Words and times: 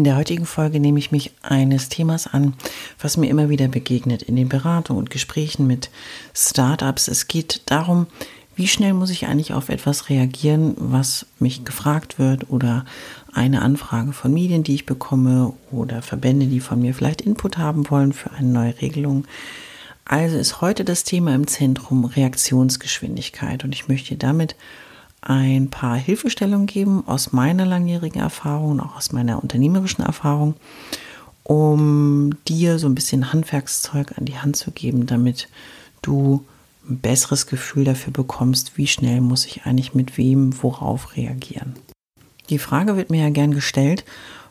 In 0.00 0.04
der 0.04 0.16
heutigen 0.16 0.46
Folge 0.46 0.80
nehme 0.80 0.98
ich 0.98 1.12
mich 1.12 1.32
eines 1.42 1.90
Themas 1.90 2.26
an, 2.26 2.54
was 3.02 3.18
mir 3.18 3.28
immer 3.28 3.50
wieder 3.50 3.68
begegnet 3.68 4.22
in 4.22 4.34
den 4.34 4.48
Beratungen 4.48 4.98
und 4.98 5.10
Gesprächen 5.10 5.66
mit 5.66 5.90
Startups. 6.32 7.06
Es 7.06 7.28
geht 7.28 7.60
darum, 7.66 8.06
wie 8.56 8.66
schnell 8.66 8.94
muss 8.94 9.10
ich 9.10 9.26
eigentlich 9.26 9.52
auf 9.52 9.68
etwas 9.68 10.08
reagieren, 10.08 10.74
was 10.78 11.26
mich 11.38 11.66
gefragt 11.66 12.18
wird 12.18 12.48
oder 12.48 12.86
eine 13.34 13.60
Anfrage 13.60 14.14
von 14.14 14.32
Medien, 14.32 14.62
die 14.62 14.74
ich 14.74 14.86
bekomme 14.86 15.52
oder 15.70 16.00
Verbände, 16.00 16.46
die 16.46 16.60
von 16.60 16.80
mir 16.80 16.94
vielleicht 16.94 17.20
Input 17.20 17.58
haben 17.58 17.90
wollen 17.90 18.14
für 18.14 18.30
eine 18.30 18.48
neue 18.48 18.80
Regelung. 18.80 19.26
Also 20.06 20.38
ist 20.38 20.62
heute 20.62 20.86
das 20.86 21.04
Thema 21.04 21.34
im 21.34 21.46
Zentrum 21.46 22.06
Reaktionsgeschwindigkeit 22.06 23.64
und 23.64 23.74
ich 23.74 23.86
möchte 23.86 24.16
damit 24.16 24.56
ein 25.22 25.68
paar 25.68 25.96
Hilfestellungen 25.96 26.66
geben 26.66 27.04
aus 27.06 27.32
meiner 27.32 27.66
langjährigen 27.66 28.20
Erfahrung 28.20 28.80
auch 28.80 28.96
aus 28.96 29.12
meiner 29.12 29.42
unternehmerischen 29.42 30.04
Erfahrung, 30.04 30.54
um 31.42 32.30
dir 32.48 32.78
so 32.78 32.86
ein 32.86 32.94
bisschen 32.94 33.32
Handwerkszeug 33.32 34.16
an 34.16 34.24
die 34.24 34.38
Hand 34.38 34.56
zu 34.56 34.70
geben, 34.70 35.06
damit 35.06 35.48
du 36.02 36.44
ein 36.88 36.98
besseres 37.00 37.46
Gefühl 37.46 37.84
dafür 37.84 38.12
bekommst, 38.12 38.78
wie 38.78 38.86
schnell 38.86 39.20
muss 39.20 39.46
ich 39.46 39.64
eigentlich 39.64 39.94
mit 39.94 40.16
wem 40.16 40.62
worauf 40.62 41.16
reagieren. 41.16 41.74
Die 42.48 42.58
Frage 42.58 42.96
wird 42.96 43.10
mir 43.10 43.22
ja 43.22 43.30
gern 43.30 43.52
gestellt, 43.52 44.04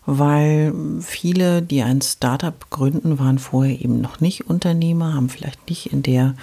weil 0.05 0.73
viele, 1.01 1.61
die 1.61 1.83
ein 1.83 2.01
Startup 2.01 2.69
gründen, 2.69 3.19
waren 3.19 3.39
vorher 3.39 3.79
eben 3.79 4.01
noch 4.01 4.21
nicht 4.21 4.49
Unternehmer, 4.49 5.13
haben 5.13 5.29
vielleicht 5.29 5.69
nicht 5.69 5.91
in 5.91 6.03
der 6.03 6.35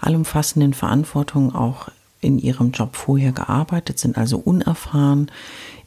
allumfassenden 0.00 0.74
Verantwortung 0.74 1.54
auch 1.54 1.88
in 2.24 2.38
ihrem 2.38 2.72
Job 2.72 2.96
vorher 2.96 3.32
gearbeitet, 3.32 3.98
sind 3.98 4.16
also 4.16 4.38
unerfahren 4.38 5.30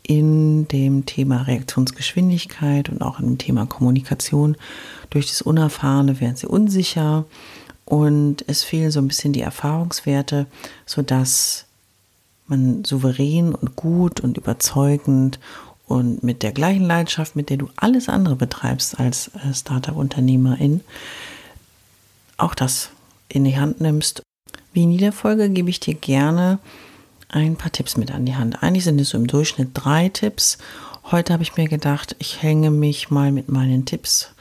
in 0.03 0.67
dem 0.69 1.05
Thema 1.05 1.41
Reaktionsgeschwindigkeit 1.41 2.89
und 2.89 3.01
auch 3.01 3.17
dem 3.17 3.37
Thema 3.37 3.65
Kommunikation. 3.65 4.55
Durch 5.09 5.27
das 5.27 5.41
Unerfahrene 5.41 6.21
werden 6.21 6.37
sie 6.37 6.47
unsicher 6.47 7.25
und 7.83 8.43
es 8.47 8.63
fehlen 8.63 8.91
so 8.91 8.99
ein 8.99 9.07
bisschen 9.07 9.33
die 9.33 9.41
Erfahrungswerte, 9.41 10.45
sodass 10.85 11.65
man 12.47 12.85
souverän 12.85 13.53
und 13.53 13.75
gut 13.75 14.21
und 14.21 14.37
überzeugend 14.37 15.39
und 15.87 16.23
mit 16.23 16.43
der 16.43 16.51
gleichen 16.51 16.85
Leidenschaft, 16.85 17.35
mit 17.35 17.49
der 17.49 17.57
du 17.57 17.69
alles 17.75 18.09
andere 18.09 18.35
betreibst 18.35 18.99
als 18.99 19.29
äh, 19.29 19.53
Startup-Unternehmerin, 19.53 20.81
auch 22.37 22.55
das 22.55 22.89
in 23.29 23.45
die 23.45 23.57
Hand 23.57 23.81
nimmst. 23.81 24.21
Wie 24.73 24.83
in 24.83 24.91
jeder 24.91 25.11
Folge 25.11 25.49
gebe 25.49 25.69
ich 25.69 25.79
dir 25.79 25.95
gerne 25.95 26.59
ein 27.29 27.55
paar 27.55 27.71
Tipps 27.71 27.97
mit 27.97 28.11
an 28.11 28.25
die 28.25 28.35
Hand. 28.35 28.63
Eigentlich 28.63 28.83
sind 28.83 28.99
es 29.01 29.09
so 29.09 29.17
im 29.17 29.27
Durchschnitt 29.27 29.69
drei 29.73 30.09
Tipps. 30.09 30.57
Heute 31.11 31.33
habe 31.33 31.43
ich 31.43 31.57
mir 31.57 31.67
gedacht, 31.67 32.15
ich 32.19 32.41
hänge 32.41 32.71
mich 32.71 33.09
mal 33.09 33.31
mit 33.31 33.49
meinen 33.49 33.85
Tipps 33.85 34.33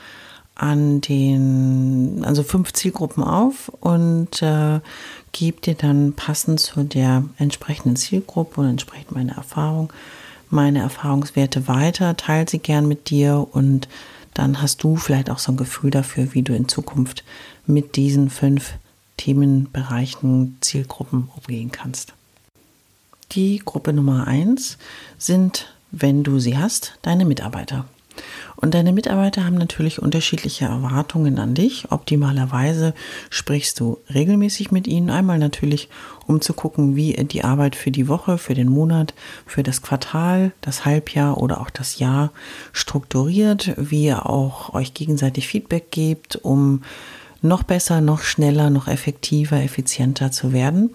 an 0.56 1.00
den, 1.02 2.24
also 2.24 2.42
fünf 2.42 2.72
Zielgruppen 2.72 3.22
auf 3.22 3.68
und 3.80 4.42
äh, 4.42 4.80
gebe 5.32 5.60
dir 5.60 5.74
dann 5.74 6.14
passend 6.14 6.60
zu 6.60 6.82
der 6.82 7.24
entsprechenden 7.36 7.96
Zielgruppe 7.96 8.62
und 8.62 8.68
entsprechend 8.70 9.12
meine 9.12 9.36
Erfahrung, 9.36 9.92
meine 10.48 10.80
Erfahrungswerte 10.80 11.68
weiter, 11.68 12.16
teile 12.16 12.48
sie 12.48 12.58
gern 12.58 12.88
mit 12.88 13.10
dir 13.10 13.46
und 13.52 13.86
dann 14.32 14.62
hast 14.62 14.82
du 14.82 14.96
vielleicht 14.96 15.30
auch 15.30 15.38
so 15.38 15.52
ein 15.52 15.56
Gefühl 15.58 15.90
dafür, 15.90 16.32
wie 16.32 16.42
du 16.42 16.54
in 16.54 16.68
Zukunft 16.68 17.22
mit 17.66 17.96
diesen 17.96 18.30
fünf 18.30 18.74
Themenbereichen, 19.16 20.58
Zielgruppen 20.60 21.28
umgehen 21.36 21.70
kannst. 21.72 22.14
Die 23.32 23.60
Gruppe 23.64 23.92
Nummer 23.92 24.26
eins 24.26 24.78
sind, 25.18 25.74
wenn 25.90 26.22
du 26.22 26.38
sie 26.38 26.56
hast, 26.56 26.98
deine 27.02 27.24
Mitarbeiter. 27.24 27.86
Und 28.56 28.72
deine 28.72 28.92
Mitarbeiter 28.92 29.44
haben 29.44 29.58
natürlich 29.58 30.00
unterschiedliche 30.00 30.64
Erwartungen 30.64 31.38
an 31.38 31.54
dich. 31.54 31.90
Optimalerweise 31.90 32.94
sprichst 33.28 33.78
du 33.78 33.98
regelmäßig 34.12 34.70
mit 34.70 34.86
ihnen. 34.86 35.10
Einmal 35.10 35.38
natürlich, 35.38 35.90
um 36.26 36.40
zu 36.40 36.54
gucken, 36.54 36.96
wie 36.96 37.12
die 37.12 37.44
Arbeit 37.44 37.76
für 37.76 37.90
die 37.90 38.08
Woche, 38.08 38.38
für 38.38 38.54
den 38.54 38.68
Monat, 38.68 39.12
für 39.44 39.62
das 39.62 39.82
Quartal, 39.82 40.52
das 40.62 40.86
Halbjahr 40.86 41.36
oder 41.36 41.60
auch 41.60 41.70
das 41.70 41.98
Jahr 41.98 42.32
strukturiert, 42.72 43.74
wie 43.76 44.06
ihr 44.06 44.26
auch 44.26 44.72
euch 44.72 44.94
gegenseitig 44.94 45.46
Feedback 45.46 45.90
gebt, 45.90 46.36
um 46.36 46.82
noch 47.42 47.62
besser, 47.62 48.00
noch 48.00 48.22
schneller, 48.22 48.70
noch 48.70 48.88
effektiver, 48.88 49.62
effizienter 49.62 50.30
zu 50.30 50.52
werden. 50.52 50.94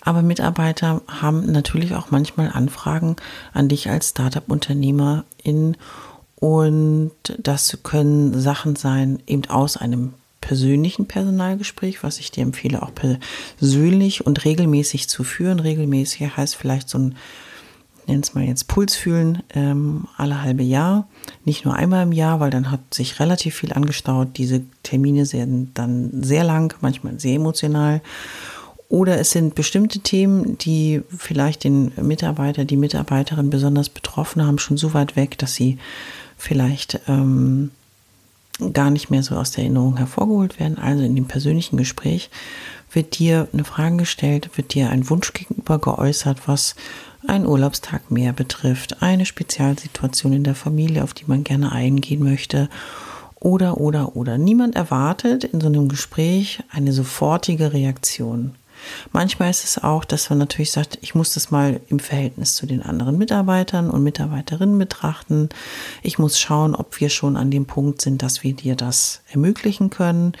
Aber 0.00 0.22
Mitarbeiter 0.22 1.02
haben 1.06 1.50
natürlich 1.50 1.94
auch 1.94 2.10
manchmal 2.10 2.50
Anfragen 2.52 3.16
an 3.52 3.68
dich 3.68 3.90
als 3.90 4.10
Startup-Unternehmerin 4.10 5.76
und 6.36 7.12
das 7.38 7.78
können 7.82 8.40
Sachen 8.40 8.76
sein, 8.76 9.20
eben 9.26 9.44
aus 9.46 9.76
einem 9.76 10.14
persönlichen 10.40 11.06
Personalgespräch, 11.06 12.02
was 12.02 12.20
ich 12.20 12.30
dir 12.30 12.42
empfehle, 12.42 12.82
auch 12.82 12.92
persönlich 12.94 14.24
und 14.24 14.44
regelmäßig 14.44 15.08
zu 15.08 15.24
führen. 15.24 15.60
Regelmäßig 15.60 16.36
heißt 16.36 16.54
vielleicht 16.54 16.88
so 16.88 16.98
ein, 16.98 17.16
nenn 18.08 18.20
es 18.20 18.34
mal 18.34 18.44
jetzt 18.44 18.68
Puls 18.68 18.96
fühlen, 18.96 19.42
ähm, 19.54 20.06
alle 20.16 20.42
halbe 20.42 20.62
Jahr, 20.62 21.06
nicht 21.44 21.64
nur 21.64 21.74
einmal 21.74 22.02
im 22.02 22.12
Jahr, 22.12 22.40
weil 22.40 22.50
dann 22.50 22.70
hat 22.70 22.92
sich 22.92 23.20
relativ 23.20 23.56
viel 23.56 23.72
angestaut. 23.72 24.28
Diese 24.36 24.62
Termine 24.82 25.26
sind 25.26 25.70
dann 25.74 26.22
sehr 26.22 26.44
lang, 26.44 26.74
manchmal 26.80 27.20
sehr 27.20 27.36
emotional. 27.36 28.00
Oder 28.88 29.20
es 29.20 29.30
sind 29.30 29.54
bestimmte 29.54 30.00
Themen, 30.00 30.56
die 30.58 31.02
vielleicht 31.14 31.64
den 31.64 31.92
Mitarbeiter, 32.00 32.64
die 32.64 32.78
Mitarbeiterin 32.78 33.50
besonders 33.50 33.90
betroffen 33.90 34.44
haben, 34.46 34.58
schon 34.58 34.78
so 34.78 34.94
weit 34.94 35.14
weg, 35.14 35.36
dass 35.36 35.54
sie 35.54 35.76
vielleicht 36.38 37.00
ähm, 37.06 37.70
gar 38.72 38.90
nicht 38.90 39.10
mehr 39.10 39.22
so 39.22 39.36
aus 39.36 39.52
der 39.52 39.64
Erinnerung 39.64 39.96
hervorgeholt 39.96 40.58
werden. 40.58 40.78
Also 40.78 41.04
in 41.04 41.14
dem 41.14 41.26
persönlichen 41.26 41.76
Gespräch 41.76 42.30
wird 42.92 43.18
dir 43.18 43.48
eine 43.52 43.64
Frage 43.64 43.98
gestellt, 43.98 44.50
wird 44.56 44.74
dir 44.74 44.90
ein 44.90 45.08
Wunsch 45.10 45.32
gegenüber 45.32 45.78
geäußert, 45.78 46.48
was 46.48 46.74
einen 47.26 47.46
Urlaubstag 47.46 48.10
mehr 48.10 48.32
betrifft, 48.32 49.02
eine 49.02 49.26
Spezialsituation 49.26 50.32
in 50.32 50.44
der 50.44 50.54
Familie, 50.54 51.04
auf 51.04 51.14
die 51.14 51.24
man 51.26 51.44
gerne 51.44 51.72
eingehen 51.72 52.22
möchte. 52.22 52.68
Oder, 53.40 53.78
oder, 53.78 54.16
oder. 54.16 54.36
Niemand 54.36 54.74
erwartet 54.74 55.44
in 55.44 55.60
so 55.60 55.68
einem 55.68 55.88
Gespräch 55.88 56.60
eine 56.70 56.92
sofortige 56.92 57.72
Reaktion. 57.72 58.54
Manchmal 59.12 59.50
ist 59.50 59.64
es 59.64 59.82
auch, 59.82 60.04
dass 60.04 60.30
man 60.30 60.38
natürlich 60.38 60.70
sagt, 60.70 60.98
ich 61.02 61.14
muss 61.14 61.34
das 61.34 61.50
mal 61.50 61.80
im 61.88 61.98
Verhältnis 61.98 62.54
zu 62.54 62.66
den 62.66 62.82
anderen 62.82 63.18
Mitarbeitern 63.18 63.90
und 63.90 64.02
Mitarbeiterinnen 64.02 64.78
betrachten. 64.78 65.48
Ich 66.02 66.18
muss 66.18 66.38
schauen, 66.38 66.74
ob 66.74 67.00
wir 67.00 67.08
schon 67.08 67.36
an 67.36 67.50
dem 67.50 67.66
Punkt 67.66 68.02
sind, 68.02 68.22
dass 68.22 68.42
wir 68.42 68.54
dir 68.54 68.76
das 68.76 69.22
ermöglichen 69.30 69.90
können. 69.90 70.32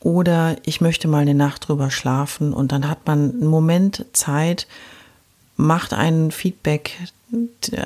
Oder 0.00 0.56
ich 0.64 0.80
möchte 0.80 1.08
mal 1.08 1.18
eine 1.18 1.34
Nacht 1.34 1.68
drüber 1.68 1.90
schlafen 1.90 2.52
und 2.52 2.70
dann 2.70 2.88
hat 2.88 3.06
man 3.06 3.30
einen 3.30 3.46
Moment 3.46 4.06
Zeit, 4.12 4.68
macht 5.58 5.92
einen 5.92 6.30
Feedback 6.30 6.96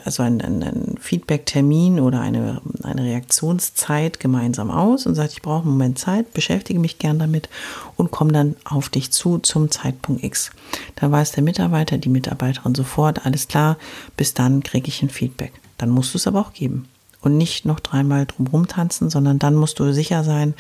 also 0.05 0.23
einen, 0.23 0.41
einen 0.41 0.97
Feedback-Termin 1.01 1.99
oder 1.99 2.21
eine, 2.21 2.63
eine 2.85 3.03
Reaktionszeit 3.03 4.21
gemeinsam 4.21 4.71
aus 4.71 5.07
und 5.07 5.17
sagt, 5.17 5.33
ich 5.33 5.43
brauche 5.43 5.63
einen 5.63 5.73
Moment 5.73 5.99
Zeit, 5.99 6.33
beschäftige 6.33 6.79
mich 6.79 6.99
gern 6.99 7.19
damit 7.19 7.49
und 7.97 8.13
komme 8.13 8.33
dann 8.33 8.55
auf 8.65 8.89
dich 8.89 9.11
zu 9.11 9.39
zum 9.39 9.71
Zeitpunkt 9.71 10.23
X. 10.23 10.53
Da 10.95 11.11
weiß 11.11 11.33
der 11.33 11.43
Mitarbeiter, 11.43 11.99
die 11.99 12.09
Mitarbeiterin 12.09 12.75
sofort, 12.75 13.27
alles 13.27 13.49
klar, 13.49 13.79
bis 14.17 14.33
dann 14.35 14.63
kriege 14.63 14.89
ich 14.89 15.03
ein 15.03 15.11
Feedback. 15.11 15.53
Dann 15.77 15.91
musst 15.91 16.15
du 16.15 16.19
es 16.19 16.29
aber 16.29 16.41
auch 16.41 16.53
geben. 16.53 16.89
Und 17.21 17.37
nicht 17.37 17.65
noch 17.65 17.81
dreimal 17.81 18.27
drumherum 18.27 18.67
tanzen, 18.67 19.11
sondern 19.11 19.39
dann 19.39 19.55
musst 19.55 19.79
du 19.79 19.93
sicher 19.93 20.25
sein 20.25 20.55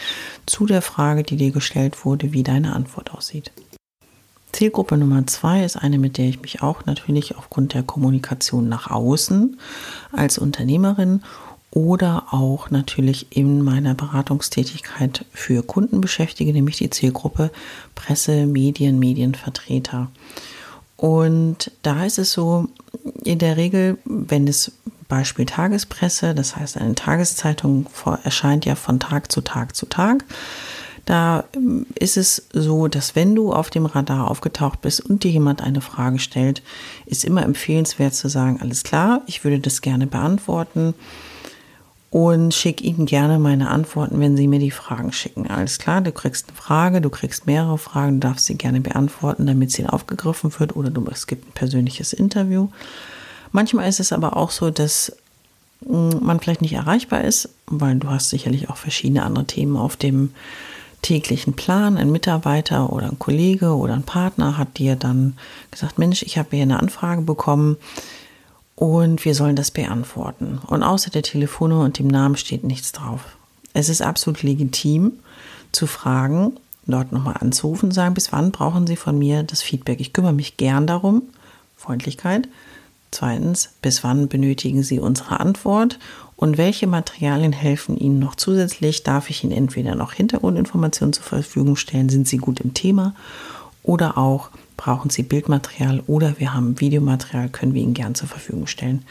zu 0.46 0.66
der 0.66 0.82
Frage, 0.82 1.22
die 1.24 1.36
dir 1.36 1.50
gestellt 1.50 2.04
wurde, 2.04 2.32
wie 2.32 2.44
deine 2.44 2.74
Antwort 2.74 3.12
aussieht. 3.12 3.52
Zielgruppe 4.52 4.96
Nummer 4.96 5.26
zwei 5.26 5.64
ist 5.64 5.76
eine, 5.76 5.99
mit 5.99 6.19
der 6.19 6.26
ich 6.26 6.40
mich 6.43 6.62
auch 6.62 6.84
natürlich 6.84 7.37
aufgrund 7.37 7.75
der 7.75 7.82
Kommunikation 7.82 8.69
nach 8.69 8.90
außen 8.90 9.58
als 10.12 10.38
Unternehmerin 10.38 11.22
oder 11.70 12.26
auch 12.32 12.70
natürlich 12.70 13.28
in 13.31 13.62
meiner 13.62 13.94
Beratungstätigkeit 13.94 15.25
für 15.32 15.62
Kunden 15.62 16.02
beschäftige, 16.02 16.52
nämlich 16.52 16.76
die 16.76 16.90
Zielgruppe 16.90 17.50
Presse, 17.94 18.46
Medien, 18.46 18.99
Medienvertreter. 18.99 20.08
Und 20.98 21.72
da 21.82 22.05
ist 22.05 22.19
es 22.19 22.32
so, 22.32 22.69
in 23.25 23.38
der 23.38 23.56
Regel, 23.56 23.98
wenn 24.05 24.46
es 24.46 24.72
Beispiel 25.08 25.46
Tagespresse, 25.46 26.34
das 26.34 26.56
heißt 26.56 26.76
eine 26.76 26.94
Tageszeitung 26.94 27.87
erscheint 28.22 28.66
ja 28.66 28.75
von 28.75 29.00
Tag 29.00 29.32
zu 29.32 29.40
Tag 29.40 29.75
zu 29.75 29.87
Tag, 29.87 30.25
da 31.04 31.44
ähm, 31.54 31.87
ist 31.99 32.16
es 32.16 32.49
so, 32.52 32.88
dass 32.88 33.16
wenn 33.16 33.34
du 33.34 33.52
auf 33.52 33.70
dem 33.70 33.87
Radar 33.87 34.31
aufgetaucht 34.31 34.81
bist 34.81 35.00
und 35.00 35.25
dir 35.25 35.31
jemand 35.31 35.62
eine 35.62 35.81
Frage 35.81 36.19
stellt, 36.19 36.62
ist 37.06 37.25
immer 37.25 37.43
empfehlenswert 37.43 38.14
zu 38.14 38.28
sagen, 38.28 38.60
alles 38.60 38.82
klar, 38.82 39.22
ich 39.26 39.44
würde 39.44 39.58
das 39.58 39.81
gerne 39.81 40.06
beantworten 40.06 40.94
und 42.10 42.52
schick 42.52 42.82
ihnen 42.82 43.06
gerne 43.06 43.38
meine 43.38 43.70
Antworten, 43.70 44.20
wenn 44.20 44.37
sie 44.37 44.46
mir 44.46 44.58
die 44.58 44.70
Fragen 44.70 45.12
schicken. 45.12 45.49
Alles 45.49 45.78
klar, 45.78 46.02
du 46.02 46.12
kriegst 46.12 46.49
eine 46.49 46.56
Frage, 46.56 47.00
du 47.00 47.08
kriegst 47.08 47.46
mehrere 47.46 47.78
Fragen, 47.78 48.20
du 48.20 48.28
darfst 48.28 48.46
sie 48.46 48.55
gerne 48.55 48.82
beantworten, 48.82 49.46
damit 49.46 49.72
sie 49.72 49.87
aufgegriffen 49.87 50.52
wird 50.58 50.76
oder 50.76 50.90
du, 50.90 51.05
es 51.10 51.26
gibt 51.26 51.48
ein 51.48 51.52
persönliches 51.52 52.12
Interview. 52.12 52.69
Manchmal 53.50 53.88
ist 53.88 53.98
es 53.98 54.12
aber 54.12 54.37
auch 54.37 54.50
so, 54.50 54.70
dass 54.70 55.16
mm, 55.87 56.10
man 56.20 56.38
vielleicht 56.38 56.60
nicht 56.60 56.75
erreichbar 56.75 57.25
ist, 57.25 57.48
weil 57.66 57.96
du 57.96 58.10
hast 58.10 58.28
sicherlich 58.28 58.69
auch 58.69 58.76
verschiedene 58.76 59.22
andere 59.22 59.46
Themen 59.46 59.78
auf 59.78 59.96
dem 59.96 60.34
täglichen 61.02 61.54
Plan, 61.54 61.99
ein 61.99 62.10
Mitarbeiter 62.10 62.93
oder 62.93 63.08
ein 63.08 63.19
Kollege 63.19 63.75
oder 63.76 63.94
ein 63.94 64.04
Partner 64.04 64.56
hat 64.56 64.78
dir 64.78 64.96
dann 64.96 65.37
gesagt, 65.70 65.99
Mensch, 65.99 66.22
ich 66.22 66.38
habe 66.38 66.50
hier 66.52 66.62
eine 66.62 66.81
Anfrage 66.81 67.22
bekommen 67.22 67.76
und 68.76 69.25
wir 69.25 69.34
sollen 69.34 69.56
das 69.56 69.70
beantworten. 69.70 70.60
Und 70.66 70.82
außer 70.82 71.10
der 71.10 71.22
Telefonnummer 71.22 71.84
und 71.84 71.99
dem 71.99 72.08
Namen 72.08 72.37
steht 72.37 72.64
nichts 72.64 72.93
drauf. 72.93 73.37
Es 73.75 73.88
ist 73.88 74.02
absolut 74.02 74.43
legitim 74.43 75.12
zu 75.72 75.87
fragen, 75.87 76.52
dort 76.87 77.12
nochmal 77.12 77.37
anzurufen, 77.40 77.90
sagen, 77.90 78.14
bis 78.14 78.32
wann 78.32 78.52
brauchen 78.52 78.87
Sie 78.87 78.96
von 78.96 79.19
mir 79.19 79.43
das 79.43 79.62
Feedback? 79.62 80.00
Ich 80.00 80.12
kümmere 80.12 80.32
mich 80.32 80.56
gern 80.56 80.87
darum, 80.87 81.22
Freundlichkeit. 81.76 82.48
Zweitens, 83.10 83.70
bis 83.82 84.05
wann 84.05 84.28
benötigen 84.28 84.82
Sie 84.82 84.98
unsere 84.98 85.40
Antwort? 85.40 85.98
Und 86.42 86.58
welche 86.58 86.88
Materialien 86.88 87.52
helfen 87.52 87.96
Ihnen 87.96 88.18
noch 88.18 88.34
zusätzlich? 88.34 89.04
Darf 89.04 89.30
ich 89.30 89.44
Ihnen 89.44 89.52
entweder 89.52 89.94
noch 89.94 90.12
Hintergrundinformationen 90.12 91.12
zur 91.12 91.22
Verfügung 91.22 91.76
stellen? 91.76 92.08
Sind 92.08 92.26
Sie 92.26 92.38
gut 92.38 92.58
im 92.58 92.74
Thema? 92.74 93.14
Oder 93.84 94.18
auch 94.18 94.50
brauchen 94.76 95.08
Sie 95.08 95.22
Bildmaterial 95.22 96.02
oder 96.08 96.40
wir 96.40 96.52
haben 96.52 96.80
Videomaterial, 96.80 97.48
können 97.48 97.74
wir 97.74 97.82
Ihnen 97.82 97.94
gern 97.94 98.16
zur 98.16 98.26
Verfügung 98.26 98.66
stellen. 98.66 99.04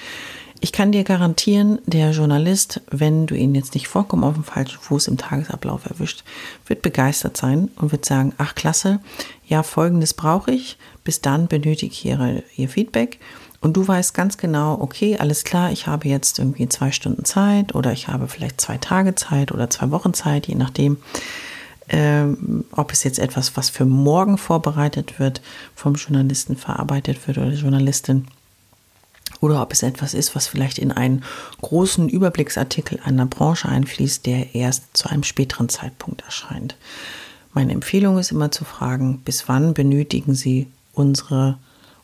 Ich 0.60 0.74
kann 0.74 0.92
dir 0.92 1.06
garantieren, 1.06 1.80
der 1.86 2.12
Journalist, 2.12 2.82
wenn 2.92 3.28
du 3.28 3.36
ihn 3.36 3.56
jetzt 3.56 3.76
nicht 3.76 3.88
vollkommen 3.88 4.26
auf 4.26 4.34
dem 4.34 4.44
falschen 4.44 4.82
Fuß 4.82 5.08
im 5.08 5.18
Tagesablauf 5.18 5.86
erwischt, 5.86 6.26
wird 6.68 6.82
begeistert 6.82 7.38
sein 7.38 7.72
und 7.78 7.94
wird 7.94 8.04
sagen, 8.04 8.34
ach 8.40 8.56
klasse, 8.56 9.00
ja, 9.48 9.64
folgendes 9.64 10.14
brauche 10.14 10.52
ich, 10.52 10.78
bis 11.06 11.22
dann 11.22 11.48
benötige 11.48 11.94
ich 11.94 12.04
ihre, 12.04 12.44
ihr 12.58 12.68
Feedback 12.68 13.20
und 13.62 13.78
du 13.78 13.88
weißt 13.88 14.16
ganz 14.16 14.38
genau, 14.38 14.80
okay, 14.82 15.18
alles 15.18 15.44
klar, 15.44 15.72
ich 15.72 15.86
habe 15.86 16.08
jetzt 16.10 16.40
irgendwie 16.40 16.68
zwei 16.68 16.92
Stunden 16.92 17.26
Zeit 17.26 17.76
oder 17.76 17.92
ich 17.92 18.08
habe 18.08 18.28
vielleicht 18.28 18.60
zwei 18.60 18.78
Tage 18.78 19.14
Zeit 19.14 19.52
oder 19.52 19.70
zwei 19.70 19.92
Wochen 19.92 20.16
Zeit, 20.16 20.48
je 20.48 20.56
nachdem, 20.56 20.98
ähm, 21.90 22.66
ob 22.72 22.92
es 22.92 23.04
jetzt 23.04 23.20
etwas, 23.20 23.56
was 23.56 23.70
für 23.70 23.86
morgen 23.86 24.40
vorbereitet 24.40 25.20
wird, 25.20 25.42
vom 25.76 25.94
Journalisten 25.94 26.58
verarbeitet 26.58 27.28
wird 27.28 27.38
oder 27.38 27.52
der 27.52 27.60
Journalistin. 27.60 28.28
Oder 29.42 29.62
ob 29.62 29.74
es 29.74 29.84
etwas 29.84 30.14
ist, 30.14 30.36
was 30.36 30.48
vielleicht 30.48 30.78
in 30.78 30.92
einen 30.92 31.24
großen 31.62 32.10
Überblicksartikel 32.10 33.00
einer 33.04 33.26
Branche 33.26 33.70
einfließt, 33.70 34.26
der 34.26 34.56
erst 34.56 34.86
zu 34.94 35.10
einem 35.10 35.24
späteren 35.24 35.70
Zeitpunkt 35.70 36.22
erscheint. 36.22 36.76
Meine 37.54 37.74
Empfehlung 37.74 38.18
ist 38.18 38.32
immer 38.32 38.52
zu 38.52 38.66
fragen, 38.66 39.20
bis 39.20 39.48
wann 39.48 39.74
benötigen 39.74 40.34
Sie 40.34 40.68
unsere, 40.94 41.58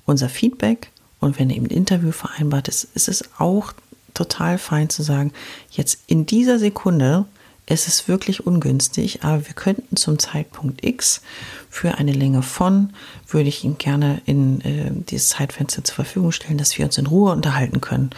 unser 0.05 0.29
Feedback? 0.29 0.91
Und 1.19 1.39
wenn 1.39 1.49
eben 1.49 1.65
ein 1.65 1.71
Interview 1.71 2.11
vereinbart 2.11 2.67
ist, 2.67 2.85
ist 2.93 3.07
es 3.07 3.23
auch 3.37 3.73
total 4.13 4.57
fein 4.57 4.89
zu 4.89 5.03
sagen, 5.03 5.31
jetzt 5.71 5.99
in 6.07 6.25
dieser 6.25 6.59
Sekunde 6.59 7.25
ist 7.67 7.87
es 7.87 8.07
wirklich 8.07 8.47
ungünstig, 8.47 9.23
aber 9.23 9.45
wir 9.45 9.53
könnten 9.53 9.97
zum 9.97 10.19
Zeitpunkt 10.19 10.85
X 10.85 11.21
für 11.69 11.95
eine 11.95 12.13
Länge 12.13 12.41
von, 12.41 12.93
würde 13.27 13.49
ich 13.49 13.63
Ihnen 13.63 13.77
gerne 13.77 14.21
in 14.25 14.61
äh, 14.61 14.91
dieses 14.91 15.29
Zeitfenster 15.29 15.83
zur 15.83 15.95
Verfügung 15.95 16.31
stellen, 16.31 16.57
dass 16.57 16.77
wir 16.77 16.85
uns 16.85 16.97
in 16.97 17.07
Ruhe 17.07 17.33
unterhalten 17.33 17.81
können. 17.81 18.11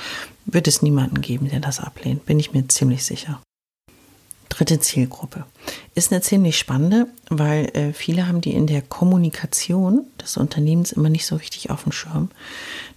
Wird 0.45 0.67
es 0.67 0.83
niemanden 0.83 1.21
geben, 1.21 1.49
der 1.49 1.59
das 1.59 1.79
ablehnt, 1.79 2.25
bin 2.25 2.39
ich 2.39 2.53
mir 2.53 2.67
ziemlich 2.67 3.03
sicher. 3.03 3.41
Dritte 4.49 4.79
Zielgruppe 4.79 5.45
ist 5.95 6.11
eine 6.11 6.21
ziemlich 6.21 6.57
spannende, 6.57 7.07
weil 7.29 7.65
äh, 7.75 7.93
viele 7.93 8.27
haben 8.27 8.41
die 8.41 8.53
in 8.53 8.67
der 8.67 8.81
Kommunikation 8.81 10.05
des 10.21 10.37
Unternehmens 10.37 10.91
immer 10.91 11.09
nicht 11.09 11.25
so 11.25 11.35
richtig 11.35 11.69
auf 11.69 11.83
dem 11.83 11.91
Schirm. 11.91 12.29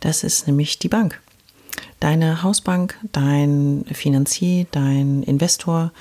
Das 0.00 0.24
ist 0.24 0.46
nämlich 0.46 0.78
die 0.78 0.88
Bank. 0.88 1.20
Deine 2.00 2.42
Hausbank, 2.42 2.98
dein 3.12 3.84
Finanzier, 3.92 4.66
dein 4.72 5.22
Investor, 5.22 5.92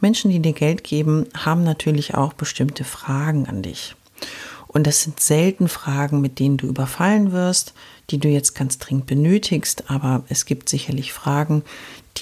Menschen, 0.00 0.30
die 0.30 0.40
dir 0.40 0.54
Geld 0.54 0.84
geben, 0.84 1.26
haben 1.36 1.64
natürlich 1.64 2.14
auch 2.14 2.32
bestimmte 2.32 2.84
Fragen 2.84 3.46
an 3.46 3.62
dich. 3.62 3.94
Und 4.68 4.86
das 4.86 5.02
sind 5.02 5.20
selten 5.20 5.68
Fragen, 5.68 6.20
mit 6.20 6.38
denen 6.38 6.56
du 6.56 6.68
überfallen 6.68 7.32
wirst, 7.32 7.74
die 8.10 8.18
du 8.18 8.28
jetzt 8.28 8.54
ganz 8.54 8.78
dringend 8.78 9.06
benötigst, 9.06 9.90
aber 9.90 10.24
es 10.28 10.46
gibt 10.46 10.68
sicherlich 10.68 11.12
Fragen, 11.12 11.62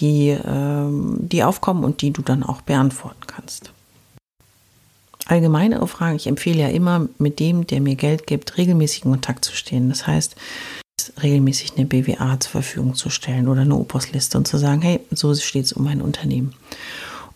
die, 0.00 0.28
ähm, 0.28 1.16
die 1.20 1.44
aufkommen 1.44 1.84
und 1.84 2.02
die 2.02 2.10
du 2.10 2.22
dann 2.22 2.42
auch 2.42 2.62
beantworten 2.62 3.26
kannst. 3.26 3.72
Allgemeine 5.26 5.86
Fragen, 5.86 6.16
ich 6.16 6.26
empfehle 6.26 6.60
ja 6.60 6.68
immer, 6.68 7.08
mit 7.18 7.38
dem, 7.38 7.66
der 7.66 7.80
mir 7.80 7.96
Geld 7.96 8.26
gibt, 8.26 8.56
regelmäßig 8.56 9.04
in 9.04 9.10
Kontakt 9.10 9.44
zu 9.44 9.54
stehen. 9.54 9.90
Das 9.90 10.06
heißt, 10.06 10.36
regelmäßig 11.22 11.74
eine 11.76 11.86
BWA 11.86 12.40
zur 12.40 12.50
Verfügung 12.50 12.94
zu 12.94 13.10
stellen 13.10 13.48
oder 13.48 13.62
eine 13.62 13.76
Opusliste 13.76 14.38
und 14.38 14.48
zu 14.48 14.56
sagen, 14.56 14.80
hey, 14.82 15.00
so 15.10 15.34
steht 15.34 15.66
es 15.66 15.72
um 15.72 15.84
mein 15.84 16.00
Unternehmen 16.00 16.54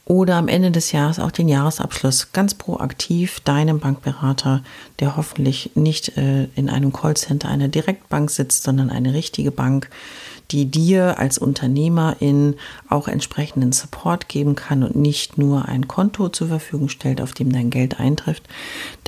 oder 0.05 0.37
am 0.37 0.49
Ende 0.49 0.71
des 0.71 0.93
Jahres 0.93 1.19
auch 1.19 1.31
den 1.31 1.49
Jahresabschluss 1.49 2.33
ganz 2.33 2.55
proaktiv 2.55 3.41
deinem 3.41 3.79
Bankberater, 3.79 4.63
der 4.99 5.17
hoffentlich 5.17 5.71
nicht 5.75 6.17
äh, 6.17 6.49
in 6.57 6.69
einem 6.69 6.93
Callcenter 6.93 7.49
einer 7.49 7.69
Direktbank 7.69 8.31
sitzt, 8.31 8.65
sondern 8.65 8.91
eine 8.91 9.15
richtige 9.15 9.53
Bank, 9.53 9.91
die 10.53 10.67
dir 10.67 11.19
als 11.19 11.39
Unternehmerin 11.39 12.57
auch 12.89 13.09
entsprechenden 13.09 13.73
Support 13.73 14.29
geben 14.29 14.55
kann 14.55 14.83
und 14.83 14.97
nicht 14.97 15.39
nur 15.39 15.67
ein 15.67 15.89
Konto 15.89 16.29
zur 16.29 16.49
Verfügung 16.49 16.89
stellt, 16.89 17.21
auf 17.21 17.33
dem 17.33 17.51
dein 17.53 17.71
Geld 17.71 17.99
eintrifft. 17.99 18.45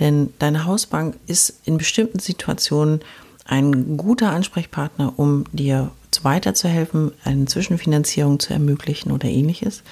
Denn 0.01 0.33
deine 0.39 0.65
Hausbank 0.65 1.17
ist 1.27 1.61
in 1.65 1.77
bestimmten 1.77 2.19
Situationen 2.19 3.01
ein 3.45 3.99
guter 3.99 4.31
Ansprechpartner, 4.31 5.13
um 5.17 5.45
dir 5.53 5.91
weiterzuhelfen, 6.23 7.13
eine 7.25 7.45
Zwischenfinanzierung 7.45 8.41
zu 8.41 8.53
ermöglichen 8.55 9.13
oder 9.13 9.29
ähnliches. 9.29 9.83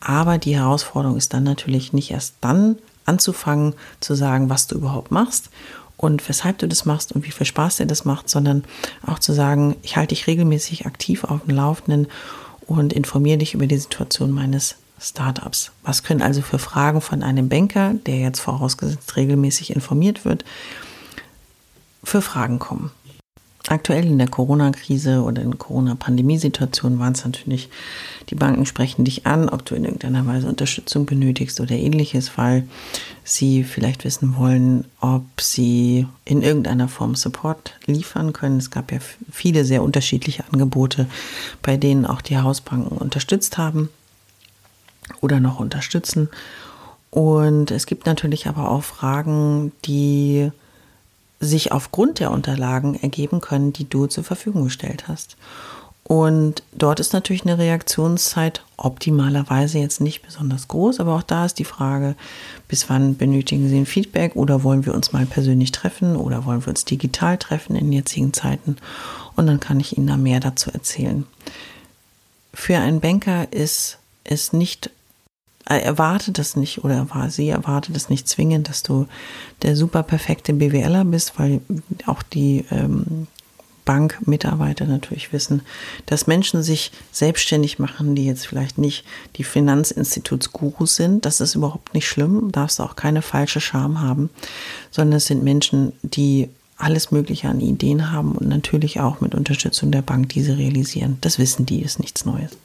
Aber 0.00 0.38
die 0.38 0.56
Herausforderung 0.56 1.16
ist 1.16 1.34
dann 1.34 1.44
natürlich 1.44 1.92
nicht 1.92 2.10
erst 2.10 2.36
dann 2.40 2.76
anzufangen 3.04 3.74
zu 4.00 4.14
sagen, 4.14 4.48
was 4.48 4.68
du 4.68 4.76
überhaupt 4.76 5.10
machst 5.10 5.50
und 5.96 6.28
weshalb 6.28 6.58
du 6.58 6.68
das 6.68 6.84
machst 6.84 7.12
und 7.12 7.24
wie 7.24 7.30
viel 7.30 7.46
Spaß 7.46 7.76
dir 7.76 7.86
das 7.86 8.04
macht, 8.04 8.28
sondern 8.28 8.64
auch 9.06 9.18
zu 9.18 9.32
sagen, 9.32 9.76
ich 9.82 9.96
halte 9.96 10.14
dich 10.14 10.26
regelmäßig 10.26 10.86
aktiv 10.86 11.24
auf 11.24 11.44
dem 11.44 11.54
Laufenden 11.54 12.08
und 12.66 12.92
informiere 12.92 13.38
dich 13.38 13.54
über 13.54 13.66
die 13.66 13.78
Situation 13.78 14.30
meines 14.32 14.76
Startups. 15.00 15.72
Was 15.82 16.02
können 16.02 16.22
also 16.22 16.42
für 16.42 16.58
Fragen 16.58 17.00
von 17.00 17.22
einem 17.22 17.48
Banker, 17.48 17.94
der 18.06 18.18
jetzt 18.18 18.40
vorausgesetzt 18.40 19.16
regelmäßig 19.16 19.74
informiert 19.74 20.24
wird, 20.24 20.44
für 22.04 22.22
Fragen 22.22 22.58
kommen? 22.58 22.90
Aktuell 23.68 24.04
in 24.04 24.18
der 24.18 24.28
Corona-Krise 24.28 25.22
oder 25.22 25.40
in 25.40 25.56
Corona-Pandemie-Situation 25.56 26.98
waren 26.98 27.12
es 27.12 27.24
natürlich, 27.24 27.68
die 28.28 28.34
Banken 28.34 28.66
sprechen 28.66 29.04
dich 29.04 29.24
an, 29.26 29.48
ob 29.48 29.64
du 29.64 29.76
in 29.76 29.84
irgendeiner 29.84 30.26
Weise 30.26 30.48
Unterstützung 30.48 31.06
benötigst 31.06 31.60
oder 31.60 31.72
ähnliches, 31.72 32.36
weil 32.36 32.66
sie 33.24 33.64
vielleicht 33.64 34.04
wissen 34.04 34.36
wollen, 34.36 34.84
ob 35.00 35.40
sie 35.40 36.06
in 36.24 36.42
irgendeiner 36.42 36.88
Form 36.88 37.14
Support 37.14 37.74
liefern 37.86 38.32
können. 38.32 38.58
Es 38.58 38.70
gab 38.70 38.90
ja 38.92 38.98
viele 39.30 39.64
sehr 39.64 39.82
unterschiedliche 39.82 40.44
Angebote, 40.50 41.06
bei 41.62 41.76
denen 41.76 42.04
auch 42.06 42.20
die 42.20 42.38
Hausbanken 42.38 42.96
unterstützt 42.98 43.58
haben 43.58 43.90
oder 45.20 45.40
noch 45.40 45.60
unterstützen. 45.60 46.28
Und 47.10 47.70
es 47.70 47.86
gibt 47.86 48.06
natürlich 48.06 48.46
aber 48.48 48.70
auch 48.70 48.82
Fragen, 48.82 49.72
die 49.84 50.50
sich 51.40 51.72
aufgrund 51.72 52.20
der 52.20 52.30
Unterlagen 52.30 52.94
ergeben 52.94 53.40
können, 53.40 53.72
die 53.72 53.88
du 53.88 54.06
zur 54.06 54.24
Verfügung 54.24 54.64
gestellt 54.64 55.08
hast. 55.08 55.36
Und 56.12 56.62
dort 56.72 57.00
ist 57.00 57.14
natürlich 57.14 57.46
eine 57.46 57.56
Reaktionszeit 57.56 58.62
optimalerweise 58.76 59.78
jetzt 59.78 60.02
nicht 60.02 60.20
besonders 60.20 60.68
groß, 60.68 61.00
aber 61.00 61.14
auch 61.14 61.22
da 61.22 61.46
ist 61.46 61.58
die 61.58 61.64
Frage, 61.64 62.16
bis 62.68 62.90
wann 62.90 63.16
benötigen 63.16 63.66
Sie 63.70 63.78
ein 63.78 63.86
Feedback 63.86 64.36
oder 64.36 64.62
wollen 64.62 64.84
wir 64.84 64.92
uns 64.92 65.14
mal 65.14 65.24
persönlich 65.24 65.72
treffen 65.72 66.16
oder 66.16 66.44
wollen 66.44 66.66
wir 66.66 66.68
uns 66.68 66.84
digital 66.84 67.38
treffen 67.38 67.76
in 67.76 67.90
jetzigen 67.90 68.34
Zeiten? 68.34 68.76
Und 69.36 69.46
dann 69.46 69.58
kann 69.58 69.80
ich 69.80 69.96
Ihnen 69.96 70.06
da 70.06 70.18
mehr 70.18 70.38
dazu 70.38 70.70
erzählen. 70.70 71.24
Für 72.52 72.76
einen 72.76 73.00
Banker 73.00 73.50
ist 73.50 73.96
es 74.22 74.52
nicht 74.52 74.90
er 75.64 75.82
erwartet 75.82 76.38
es 76.38 76.56
nicht 76.56 76.84
oder 76.84 77.06
sie 77.30 77.48
erwartet 77.48 77.96
es 77.96 78.10
nicht 78.10 78.28
zwingend, 78.28 78.68
dass 78.68 78.82
du 78.82 79.06
der 79.62 79.76
super 79.76 80.02
perfekte 80.02 80.52
BWLer 80.52 81.06
bist, 81.06 81.38
weil 81.38 81.62
auch 82.04 82.22
die 82.22 82.66
ähm, 82.70 83.28
Bankmitarbeiter 83.84 84.86
natürlich 84.86 85.32
wissen, 85.32 85.62
dass 86.06 86.26
Menschen 86.26 86.62
sich 86.62 86.92
selbstständig 87.10 87.78
machen, 87.78 88.14
die 88.14 88.26
jetzt 88.26 88.46
vielleicht 88.46 88.78
nicht 88.78 89.04
die 89.36 89.44
Finanzinstitutsgurus 89.44 90.96
sind. 90.96 91.24
Das 91.24 91.40
ist 91.40 91.54
überhaupt 91.54 91.94
nicht 91.94 92.08
schlimm, 92.08 92.52
darfst 92.52 92.80
auch 92.80 92.96
keine 92.96 93.22
falsche 93.22 93.60
Scham 93.60 94.00
haben, 94.00 94.30
sondern 94.90 95.16
es 95.16 95.26
sind 95.26 95.42
Menschen, 95.42 95.92
die 96.02 96.48
alles 96.76 97.10
Mögliche 97.10 97.48
an 97.48 97.60
Ideen 97.60 98.10
haben 98.10 98.32
und 98.32 98.48
natürlich 98.48 99.00
auch 99.00 99.20
mit 99.20 99.34
Unterstützung 99.34 99.92
der 99.92 100.02
Bank 100.02 100.28
diese 100.30 100.58
realisieren. 100.58 101.18
Das 101.20 101.38
wissen 101.38 101.66
die, 101.66 101.82
ist 101.82 102.00
nichts 102.00 102.24
Neues. 102.24 102.56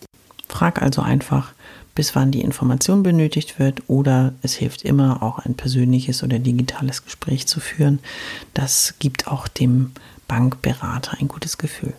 Frag 0.47 0.81
also 0.81 1.01
einfach, 1.01 1.53
bis 1.93 2.15
wann 2.15 2.31
die 2.31 2.41
Information 2.41 3.03
benötigt 3.03 3.59
wird 3.59 3.81
oder 3.87 4.33
es 4.43 4.53
hilft 4.53 4.83
immer 4.83 5.23
auch 5.23 5.39
ein 5.39 5.55
persönliches 5.55 6.23
oder 6.23 6.39
digitales 6.39 7.03
Gespräch 7.03 7.47
zu 7.47 7.59
führen. 7.59 7.99
Das 8.53 8.95
gibt 8.99 9.27
auch 9.27 9.47
dem 9.47 9.91
Bankberater 10.27 11.17
ein 11.19 11.27
gutes 11.27 11.57
Gefühl. 11.57 11.93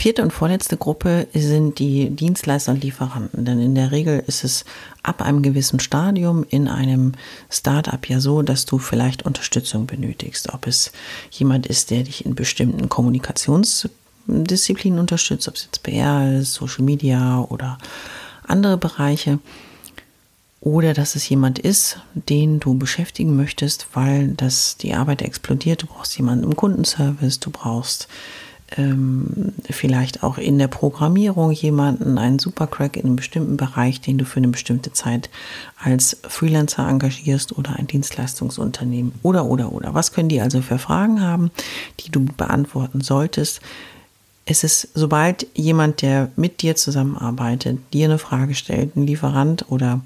Vierte 0.00 0.22
und 0.22 0.32
vorletzte 0.32 0.78
Gruppe 0.78 1.28
sind 1.34 1.78
die 1.78 2.08
Dienstleister 2.08 2.72
und 2.72 2.82
Lieferanten, 2.82 3.44
denn 3.44 3.60
in 3.60 3.74
der 3.74 3.90
Regel 3.90 4.24
ist 4.26 4.44
es 4.44 4.64
ab 5.02 5.20
einem 5.20 5.42
gewissen 5.42 5.78
Stadium 5.78 6.46
in 6.48 6.68
einem 6.68 7.12
Startup 7.50 8.08
ja 8.08 8.18
so, 8.18 8.40
dass 8.40 8.64
du 8.64 8.78
vielleicht 8.78 9.26
Unterstützung 9.26 9.84
benötigst. 9.84 10.54
Ob 10.54 10.66
es 10.66 10.92
jemand 11.30 11.66
ist, 11.66 11.90
der 11.90 12.04
dich 12.04 12.24
in 12.24 12.34
bestimmten 12.34 12.88
Kommunikationsdisziplinen 12.88 14.98
unterstützt, 14.98 15.48
ob 15.48 15.56
es 15.56 15.64
jetzt 15.64 15.82
PR 15.82 16.38
ist, 16.38 16.54
Social 16.54 16.82
Media 16.82 17.42
oder 17.42 17.76
andere 18.46 18.78
Bereiche 18.78 19.38
oder 20.60 20.92
dass 20.92 21.16
es 21.16 21.28
jemand 21.28 21.58
ist, 21.58 21.98
den 22.14 22.60
du 22.60 22.74
beschäftigen 22.74 23.34
möchtest, 23.34 23.88
weil 23.94 24.28
das 24.28 24.76
die 24.76 24.94
Arbeit 24.94 25.22
explodiert. 25.22 25.82
Du 25.82 25.86
brauchst 25.86 26.16
jemanden 26.16 26.44
im 26.44 26.56
Kundenservice, 26.56 27.40
du 27.40 27.50
brauchst 27.50 28.08
ähm, 28.76 29.52
vielleicht 29.68 30.22
auch 30.22 30.38
in 30.38 30.58
der 30.58 30.68
Programmierung 30.68 31.50
jemanden, 31.50 32.18
einen 32.18 32.38
Supercrack 32.38 32.96
in 32.96 33.06
einem 33.06 33.16
bestimmten 33.16 33.56
Bereich, 33.56 34.00
den 34.00 34.18
du 34.18 34.24
für 34.24 34.36
eine 34.36 34.48
bestimmte 34.48 34.92
Zeit 34.92 35.30
als 35.82 36.18
Freelancer 36.28 36.86
engagierst 36.86 37.56
oder 37.56 37.76
ein 37.76 37.86
Dienstleistungsunternehmen 37.86 39.12
oder 39.22 39.46
oder 39.46 39.72
oder. 39.72 39.94
Was 39.94 40.12
können 40.12 40.28
die 40.28 40.42
also 40.42 40.60
für 40.60 40.78
Fragen 40.78 41.22
haben, 41.22 41.50
die 42.00 42.10
du 42.10 42.24
beantworten 42.24 43.00
solltest? 43.00 43.60
Es 44.44 44.62
ist, 44.64 44.88
sobald 44.94 45.46
jemand, 45.54 46.02
der 46.02 46.30
mit 46.36 46.62
dir 46.62 46.76
zusammenarbeitet, 46.76 47.78
dir 47.92 48.06
eine 48.06 48.18
Frage 48.18 48.54
stellt, 48.54 48.96
ein 48.96 49.06
Lieferant 49.06 49.70
oder 49.70 50.00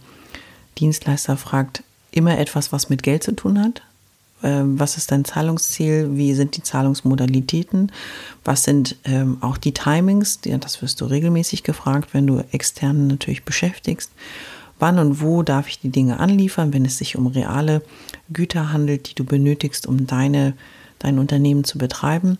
Dienstleister 0.78 1.36
fragt 1.36 1.82
immer 2.10 2.38
etwas, 2.38 2.72
was 2.72 2.90
mit 2.90 3.02
Geld 3.02 3.22
zu 3.22 3.32
tun 3.32 3.60
hat. 3.60 3.82
Ähm, 4.42 4.78
was 4.78 4.96
ist 4.96 5.10
dein 5.10 5.24
Zahlungsziel? 5.24 6.10
Wie 6.12 6.34
sind 6.34 6.56
die 6.56 6.62
Zahlungsmodalitäten? 6.62 7.90
Was 8.44 8.64
sind 8.64 8.96
ähm, 9.04 9.38
auch 9.40 9.56
die 9.56 9.72
Timings? 9.72 10.40
Das 10.42 10.82
wirst 10.82 11.00
du 11.00 11.06
regelmäßig 11.06 11.62
gefragt, 11.62 12.10
wenn 12.12 12.26
du 12.26 12.44
extern 12.52 13.06
natürlich 13.06 13.44
beschäftigst. 13.44 14.12
Wann 14.78 14.98
und 14.98 15.20
wo 15.22 15.42
darf 15.42 15.68
ich 15.68 15.80
die 15.80 15.88
Dinge 15.88 16.20
anliefern, 16.20 16.72
wenn 16.72 16.84
es 16.84 16.98
sich 16.98 17.16
um 17.16 17.26
reale 17.26 17.82
Güter 18.32 18.72
handelt, 18.72 19.08
die 19.08 19.14
du 19.14 19.24
benötigst, 19.24 19.86
um 19.86 20.06
deine, 20.06 20.54
dein 20.98 21.18
Unternehmen 21.18 21.64
zu 21.64 21.78
betreiben? 21.78 22.38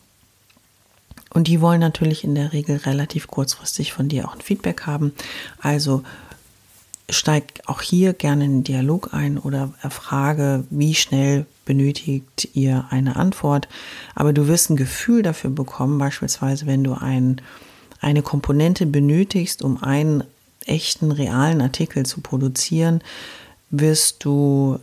Und 1.31 1.49
die 1.49 1.61
wollen 1.61 1.81
natürlich 1.81 2.23
in 2.23 2.35
der 2.35 2.53
Regel 2.53 2.77
relativ 2.77 3.29
kurzfristig 3.29 3.93
von 3.93 4.09
dir 4.09 4.29
auch 4.29 4.35
ein 4.35 4.41
Feedback 4.41 4.83
haben. 4.83 5.13
Also 5.61 6.03
steig 7.11 7.61
auch 7.67 7.83
hier 7.83 8.13
gerne 8.13 8.45
in 8.45 8.53
den 8.53 8.65
Dialog 8.65 9.13
ein 9.13 9.39
oder 9.39 9.73
erfrage, 9.83 10.65
wie 10.71 10.95
schnell 10.95 11.47
benötigt 11.65 12.49
ihr 12.55 12.87
eine 12.91 13.17
Antwort. 13.17 13.69
Aber 14.15 14.33
du 14.33 14.49
wirst 14.49 14.71
ein 14.71 14.77
Gefühl 14.77 15.23
dafür 15.23 15.51
bekommen, 15.51 15.99
beispielsweise 15.99 16.67
wenn 16.67 16.85
du 16.85 16.95
ein, 16.95 17.41
eine 18.01 18.23
Komponente 18.23 18.87
benötigst, 18.87 19.63
um 19.63 19.83
einen 19.83 20.25
echten, 20.67 21.13
realen 21.13 21.61
Artikel 21.61 22.07
zu 22.07 22.21
produzieren, 22.21 23.03
wirst 23.71 24.25
du 24.25 24.79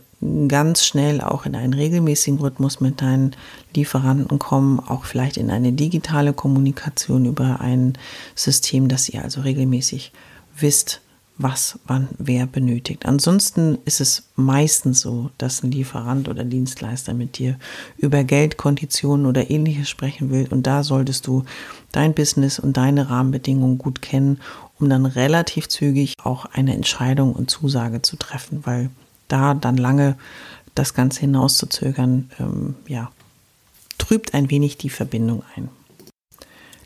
ganz 0.46 0.84
schnell 0.84 1.20
auch 1.20 1.46
in 1.46 1.56
einen 1.56 1.74
regelmäßigen 1.74 2.38
Rhythmus 2.38 2.80
mit 2.80 3.00
deinen 3.00 3.34
Lieferanten 3.74 4.38
kommen, 4.38 4.78
auch 4.78 5.04
vielleicht 5.04 5.36
in 5.36 5.50
eine 5.50 5.72
digitale 5.72 6.32
Kommunikation 6.32 7.24
über 7.24 7.60
ein 7.60 7.94
System, 8.36 8.86
dass 8.86 9.08
ihr 9.08 9.24
also 9.24 9.40
regelmäßig 9.40 10.12
wisst, 10.56 11.00
was 11.38 11.78
wann 11.86 12.08
wer 12.18 12.46
benötigt. 12.46 13.06
Ansonsten 13.06 13.78
ist 13.84 14.00
es 14.00 14.24
meistens 14.36 15.00
so, 15.00 15.30
dass 15.38 15.62
ein 15.62 15.72
Lieferant 15.72 16.28
oder 16.28 16.44
Dienstleister 16.44 17.14
mit 17.14 17.38
dir 17.38 17.58
über 17.96 18.22
Geldkonditionen 18.24 19.26
oder 19.26 19.50
ähnliches 19.50 19.88
sprechen 19.88 20.30
will 20.30 20.46
und 20.50 20.66
da 20.66 20.82
solltest 20.82 21.26
du 21.26 21.44
dein 21.90 22.14
Business 22.14 22.58
und 22.58 22.76
deine 22.76 23.10
Rahmenbedingungen 23.10 23.78
gut 23.78 24.02
kennen, 24.02 24.40
um 24.78 24.88
dann 24.88 25.06
relativ 25.06 25.68
zügig 25.68 26.14
auch 26.22 26.44
eine 26.46 26.74
Entscheidung 26.74 27.32
und 27.34 27.50
Zusage 27.50 28.02
zu 28.02 28.16
treffen, 28.16 28.60
weil 28.64 28.90
da 29.28 29.54
dann 29.54 29.76
lange 29.76 30.16
das 30.74 30.94
Ganze 30.94 31.20
hinauszuzögern, 31.20 32.30
ähm, 32.38 32.74
ja, 32.86 33.10
trübt 33.98 34.34
ein 34.34 34.50
wenig 34.50 34.78
die 34.78 34.90
Verbindung 34.90 35.42
ein. 35.54 35.68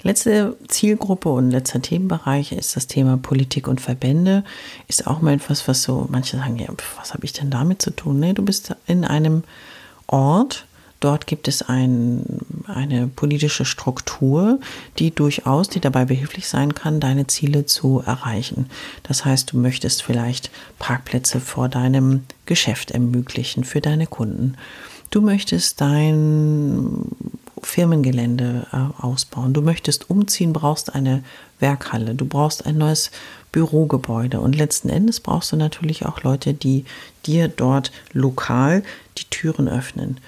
Letzte 0.07 0.57
Zielgruppe 0.69 1.31
und 1.31 1.51
letzter 1.51 1.83
Themenbereich 1.83 2.53
ist 2.53 2.77
das 2.77 2.87
Thema 2.87 3.17
Politik 3.17 3.67
und 3.67 3.81
Verbände. 3.81 4.45
Ist 4.87 5.09
auch 5.09 5.21
mal 5.21 5.35
etwas, 5.35 5.67
was 5.67 5.83
so 5.83 6.07
manche 6.09 6.37
sagen, 6.37 6.61
ja, 6.61 6.69
was 6.97 7.13
habe 7.13 7.25
ich 7.25 7.33
denn 7.33 7.51
damit 7.51 7.83
zu 7.83 7.91
tun? 7.91 8.21
Nee, 8.21 8.33
du 8.33 8.45
bist 8.45 8.77
in 8.87 9.05
einem 9.05 9.43
Ort, 10.07 10.65
Dort 11.01 11.27
gibt 11.27 11.47
es 11.47 11.61
ein, 11.61 12.25
eine 12.67 13.07
politische 13.07 13.67
Struktur, 13.67 14.61
die 14.99 15.11
durchaus, 15.11 15.69
die 15.69 15.79
dabei 15.79 16.07
behilflich 16.07 16.49
sein 16.49 16.75
kann, 16.75 17.01
deine 17.01 17.27
Ziele 17.27 17.67
zu 17.67 18.03
erreichen. 18.07 18.71
Das 19.03 19.25
heißt, 19.25 19.53
du 19.53 19.59
möchtest 19.59 20.03
vielleicht 20.03 20.51
Parkplätze 20.79 21.39
vor 21.39 21.69
deinem 21.69 22.25
Geschäft 22.47 22.93
ermöglichen 22.93 23.63
für 23.65 23.83
deine 23.83 24.07
Kunden. 24.07 24.57
Du 25.11 25.21
möchtest 25.21 25.83
dein 25.83 27.05
Firmengelände 27.67 28.67
äh, 28.73 29.03
ausbauen. 29.03 29.53
Du 29.53 29.61
möchtest 29.61 30.09
umziehen, 30.09 30.53
brauchst 30.53 30.95
eine 30.95 31.25
Werkhalle, 31.59 32.15
du 32.15 32.25
brauchst 32.25 32.65
ein 32.65 32.79
neues 32.79 33.11
Bürogebäude 33.51 34.41
und 34.41 34.57
letzten 34.57 34.89
Endes 34.89 35.19
brauchst 35.21 35.51
du 35.51 35.57
natürlich 35.57 36.07
auch 36.07 36.23
Leute, 36.23 36.55
die 36.55 36.85
dir 37.27 37.49
dort 37.49 37.91
lokal 38.13 38.85
die 39.19 39.25
Türen 39.31 39.69
öffnen. 39.69 40.21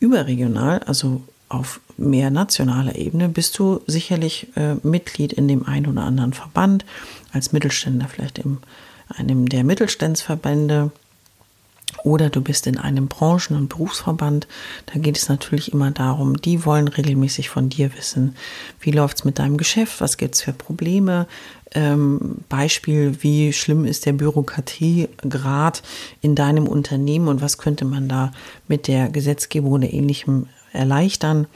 Überregional, 0.00 0.80
also 0.80 1.20
auf 1.50 1.80
mehr 1.98 2.30
nationaler 2.30 2.96
Ebene, 2.96 3.28
bist 3.28 3.58
du 3.58 3.80
sicherlich 3.86 4.48
äh, 4.56 4.74
Mitglied 4.82 5.34
in 5.34 5.46
dem 5.46 5.66
einen 5.66 5.86
oder 5.86 6.02
anderen 6.02 6.32
Verband, 6.32 6.86
als 7.32 7.52
Mittelständler 7.52 8.08
vielleicht 8.08 8.38
in 8.38 8.58
einem 9.08 9.48
der 9.48 9.62
Mittelstandsverbände 9.62 10.90
oder 12.04 12.30
du 12.30 12.40
bist 12.40 12.66
in 12.66 12.78
einem 12.78 13.08
Branchen- 13.08 13.56
und 13.56 13.68
Berufsverband, 13.68 14.46
da 14.86 14.98
geht 14.98 15.16
es 15.16 15.28
natürlich 15.28 15.72
immer 15.72 15.90
darum, 15.90 16.36
die 16.36 16.64
wollen 16.64 16.88
regelmäßig 16.88 17.48
von 17.48 17.68
dir 17.68 17.94
wissen, 17.96 18.36
wie 18.80 18.90
läuft 18.90 19.18
es 19.18 19.24
mit 19.24 19.38
deinem 19.38 19.56
Geschäft, 19.56 20.00
was 20.00 20.16
gibt 20.16 20.34
es 20.34 20.42
für 20.42 20.52
Probleme, 20.52 21.26
ähm, 21.74 22.38
Beispiel, 22.48 23.22
wie 23.22 23.52
schlimm 23.52 23.84
ist 23.84 24.06
der 24.06 24.12
Bürokratiegrad 24.12 25.82
in 26.20 26.34
deinem 26.34 26.66
Unternehmen 26.66 27.28
und 27.28 27.42
was 27.42 27.58
könnte 27.58 27.84
man 27.84 28.08
da 28.08 28.32
mit 28.68 28.88
der 28.88 29.08
Gesetzgebung 29.10 29.72
oder 29.72 29.92
ähnlichem 29.92 30.46
erleichtern 30.72 31.46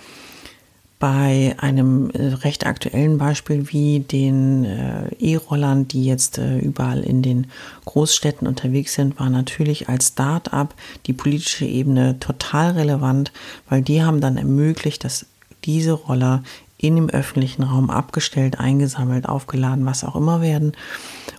bei 1.02 1.56
einem 1.58 2.10
äh, 2.10 2.28
recht 2.28 2.64
aktuellen 2.64 3.18
Beispiel 3.18 3.72
wie 3.72 3.98
den 3.98 4.64
äh, 4.64 5.08
E-Rollern, 5.18 5.88
die 5.88 6.04
jetzt 6.04 6.38
äh, 6.38 6.60
überall 6.60 7.00
in 7.00 7.22
den 7.22 7.48
Großstädten 7.86 8.46
unterwegs 8.46 8.94
sind, 8.94 9.18
war 9.18 9.28
natürlich 9.28 9.88
als 9.88 10.10
Start-up 10.10 10.76
die 11.06 11.12
politische 11.12 11.64
Ebene 11.64 12.20
total 12.20 12.74
relevant, 12.74 13.32
weil 13.68 13.82
die 13.82 14.04
haben 14.04 14.20
dann 14.20 14.36
ermöglicht, 14.36 15.02
dass 15.02 15.26
diese 15.64 15.90
Roller 15.90 16.44
in 16.78 16.94
dem 16.94 17.10
öffentlichen 17.10 17.64
Raum 17.64 17.90
abgestellt, 17.90 18.60
eingesammelt, 18.60 19.28
aufgeladen, 19.28 19.84
was 19.84 20.04
auch 20.04 20.14
immer 20.14 20.40
werden. 20.40 20.72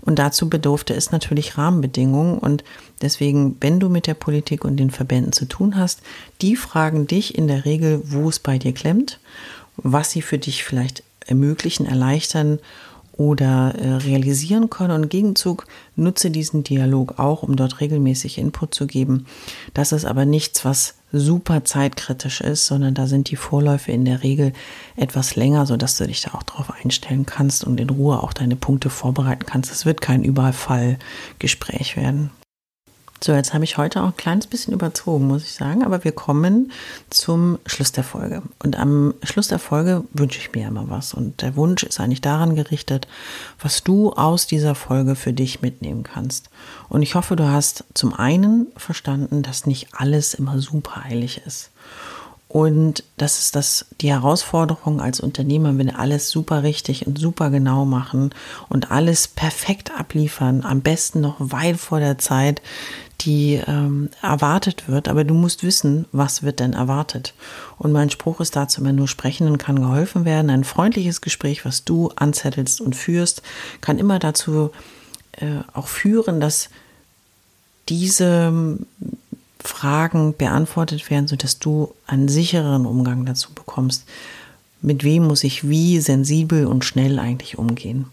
Und 0.02 0.20
dazu 0.20 0.50
bedurfte 0.50 0.94
es 0.94 1.12
natürlich 1.12 1.58
Rahmenbedingungen. 1.58 2.38
Und 2.38 2.66
deswegen, 3.04 3.58
wenn 3.60 3.80
du 3.80 3.90
mit 3.90 4.08
der 4.08 4.16
Politik 4.16 4.66
und 4.66 4.78
den 4.78 4.90
Verbänden 4.90 5.34
zu 5.34 5.46
tun 5.46 5.78
hast, 5.78 6.02
die 6.42 6.56
fragen 6.56 7.06
dich 7.06 7.38
in 7.38 7.48
der 7.48 7.66
Regel, 7.66 8.02
wo 8.06 8.30
es 8.30 8.40
bei 8.40 8.58
dir 8.58 8.74
klemmt, 8.74 9.20
was 9.78 10.12
sie 10.12 10.22
für 10.22 10.38
dich 10.38 10.64
vielleicht 10.64 11.04
ermöglichen, 11.28 11.86
erleichtern 11.86 12.60
oder 13.14 13.76
äh, 13.76 13.94
realisieren 13.96 14.70
können. 14.70 14.92
Und 14.92 15.04
im 15.04 15.10
Gegenzug 15.10 15.68
nutze 15.96 16.32
diesen 16.32 16.64
Dialog 16.64 17.20
auch, 17.20 17.44
um 17.44 17.56
dort 17.56 17.80
regelmäßig 17.80 18.38
Input 18.38 18.74
zu 18.74 18.88
geben. 18.88 19.28
Das 19.74 19.92
ist 19.92 20.06
aber 20.06 20.26
nichts, 20.26 20.66
was 20.66 20.96
super 21.12 21.64
zeitkritisch 21.64 22.42
ist, 22.42 22.66
sondern 22.66 22.96
da 22.96 23.06
sind 23.06 23.30
die 23.30 23.36
Vorläufe 23.36 23.92
in 23.92 24.04
der 24.04 24.24
Regel 24.24 24.52
etwas 24.96 25.36
länger, 25.36 25.68
sodass 25.68 25.98
du 25.98 26.08
dich 26.08 26.22
da 26.22 26.34
auch 26.34 26.44
drauf 26.44 26.72
einstellen 26.72 27.26
kannst 27.26 27.64
und 27.64 27.80
in 27.80 27.90
Ruhe 27.90 28.22
auch 28.22 28.34
deine 28.34 28.56
Punkte 28.56 28.90
vorbereiten 28.90 29.46
kannst. 29.46 29.72
Es 29.72 29.86
wird 29.86 30.02
kein 30.02 30.24
Überfallgespräch 30.24 31.98
werden. 31.98 32.32
So, 33.26 33.32
jetzt 33.32 33.54
habe 33.54 33.64
ich 33.64 33.78
heute 33.78 34.02
auch 34.02 34.08
ein 34.08 34.18
kleines 34.18 34.48
bisschen 34.48 34.74
überzogen, 34.74 35.28
muss 35.28 35.46
ich 35.46 35.54
sagen, 35.54 35.86
aber 35.86 36.04
wir 36.04 36.12
kommen 36.12 36.74
zum 37.10 37.58
Schluss 37.66 37.94
der 37.94 38.04
Folge. 38.04 38.42
Und 38.62 38.78
am 38.78 39.14
Schluss 39.24 39.48
der 39.48 39.60
Folge 39.60 40.04
wünsche 40.12 40.40
ich 40.40 40.52
mir 40.52 40.68
immer 40.68 40.90
was. 40.90 41.14
Und 41.14 41.42
der 41.42 41.56
Wunsch 41.56 41.84
ist 41.84 42.02
eigentlich 42.02 42.20
daran 42.20 42.54
gerichtet, 42.54 43.08
was 43.62 43.82
du 43.82 44.12
aus 44.12 44.46
dieser 44.46 44.76
Folge 44.76 45.16
für 45.16 45.32
dich 45.32 45.62
mitnehmen 45.62 46.04
kannst. 46.04 46.50
Und 46.90 47.02
ich 47.02 47.16
hoffe, 47.16 47.38
du 47.38 47.48
hast 47.48 47.86
zum 47.94 48.14
einen 48.14 48.68
verstanden, 48.76 49.42
dass 49.42 49.66
nicht 49.66 49.88
alles 49.94 50.34
immer 50.34 50.60
super 50.60 51.04
eilig 51.06 51.44
ist. 51.46 51.70
Und 52.50 53.04
das 53.18 53.40
ist 53.40 53.56
das, 53.56 53.88
die 54.02 54.12
Herausforderung 54.12 55.02
als 55.02 55.20
Unternehmer, 55.20 55.76
wenn 55.80 55.90
alles 55.90 56.30
super 56.30 56.62
richtig 56.62 57.08
und 57.08 57.18
super 57.18 57.50
genau 57.50 57.84
machen 57.84 58.30
und 58.70 58.92
alles 58.92 59.28
perfekt 59.28 59.92
abliefern, 59.98 60.64
am 60.64 60.82
besten 60.82 61.20
noch 61.20 61.38
weit 61.40 61.78
vor 61.78 62.00
der 62.00 62.20
Zeit, 62.20 62.62
die 63.22 63.62
ähm, 63.68 64.10
erwartet 64.22 64.88
wird. 64.88 65.08
Aber 65.08 65.24
du 65.24 65.34
musst 65.34 65.64
wissen, 65.64 66.06
was 66.12 66.44
wird 66.44 66.60
denn 66.60 66.74
erwartet. 66.74 67.34
Und 67.78 67.92
mein 67.92 68.10
Spruch 68.10 68.40
ist 68.42 68.56
dazu 68.56 68.82
immer 68.82 68.94
nur 68.94 69.08
sprechen 69.08 69.48
und 69.48 69.58
kann 69.58 69.80
geholfen 69.80 70.26
werden. 70.26 70.50
Ein 70.50 70.64
freundliches 70.64 71.22
Gespräch, 71.22 71.66
was 71.66 71.84
du 71.84 72.12
anzettelst 72.16 72.82
und 72.82 72.96
führst, 72.96 73.42
kann 73.82 74.00
immer 74.00 74.20
dazu 74.20 74.72
äh, 75.34 75.60
auch 75.74 75.88
führen, 75.88 76.40
dass 76.40 76.70
diese 77.90 78.78
Fragen 79.60 80.36
beantwortet 80.36 81.10
werden, 81.10 81.28
sodass 81.28 81.60
du 81.60 81.94
einen 82.06 82.28
sichereren 82.28 82.86
Umgang 82.86 83.26
dazu 83.26 83.54
bekommst. 83.54 84.06
Mit 84.82 85.04
wem 85.04 85.28
muss 85.28 85.44
ich 85.44 85.68
wie 85.68 86.00
sensibel 86.00 86.66
und 86.66 86.84
schnell 86.84 87.20
eigentlich 87.20 87.58
umgehen? 87.58 88.08